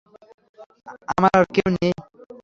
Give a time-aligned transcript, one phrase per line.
[1.11, 1.91] আমার আর কেউ নেই।